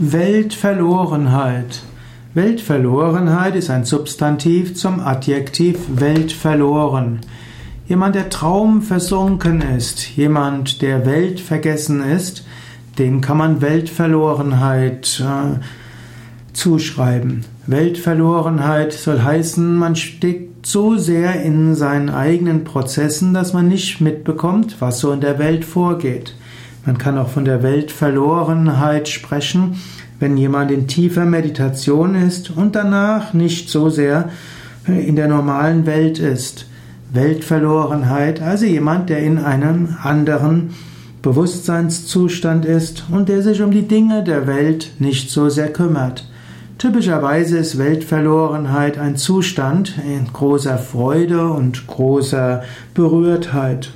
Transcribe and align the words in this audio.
Weltverlorenheit. 0.00 1.82
Weltverlorenheit 2.34 3.54
ist 3.54 3.70
ein 3.70 3.84
Substantiv 3.84 4.74
zum 4.74 4.98
Adjektiv 4.98 5.78
weltverloren. 5.88 7.20
Jemand, 7.86 8.16
der 8.16 8.28
traumversunken 8.28 9.62
ist, 9.62 10.16
jemand, 10.16 10.82
der 10.82 11.06
weltvergessen 11.06 12.02
ist, 12.02 12.44
den 12.98 13.20
kann 13.20 13.36
man 13.36 13.60
Weltverlorenheit 13.60 15.22
äh, 15.24 15.60
zuschreiben. 16.52 17.44
Weltverlorenheit 17.68 18.94
soll 18.94 19.22
heißen, 19.22 19.76
man 19.76 19.94
steckt 19.94 20.66
so 20.66 20.96
sehr 20.96 21.40
in 21.40 21.76
seinen 21.76 22.08
eigenen 22.08 22.64
Prozessen, 22.64 23.32
dass 23.32 23.52
man 23.52 23.68
nicht 23.68 24.00
mitbekommt, 24.00 24.74
was 24.80 24.98
so 24.98 25.12
in 25.12 25.20
der 25.20 25.38
Welt 25.38 25.64
vorgeht. 25.64 26.34
Man 26.86 26.98
kann 26.98 27.16
auch 27.16 27.28
von 27.28 27.44
der 27.44 27.62
Weltverlorenheit 27.62 29.08
sprechen, 29.08 29.76
wenn 30.20 30.36
jemand 30.36 30.70
in 30.70 30.86
tiefer 30.86 31.24
Meditation 31.24 32.14
ist 32.14 32.50
und 32.50 32.76
danach 32.76 33.32
nicht 33.32 33.70
so 33.70 33.88
sehr 33.88 34.28
in 34.86 35.16
der 35.16 35.28
normalen 35.28 35.86
Welt 35.86 36.18
ist. 36.18 36.66
Weltverlorenheit, 37.12 38.42
also 38.42 38.66
jemand, 38.66 39.08
der 39.08 39.20
in 39.20 39.38
einem 39.38 39.96
anderen 40.02 40.74
Bewusstseinszustand 41.22 42.66
ist 42.66 43.04
und 43.10 43.28
der 43.30 43.42
sich 43.42 43.62
um 43.62 43.70
die 43.70 43.88
Dinge 43.88 44.22
der 44.22 44.46
Welt 44.46 44.90
nicht 44.98 45.30
so 45.30 45.48
sehr 45.48 45.72
kümmert. 45.72 46.28
Typischerweise 46.76 47.56
ist 47.58 47.78
Weltverlorenheit 47.78 48.98
ein 48.98 49.16
Zustand 49.16 49.94
in 50.06 50.30
großer 50.30 50.76
Freude 50.76 51.48
und 51.48 51.86
großer 51.86 52.62
Berührtheit. 52.92 53.90